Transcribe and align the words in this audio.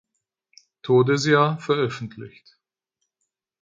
Todesjahr, 0.81 1.59
veröffentlicht. 1.59 2.57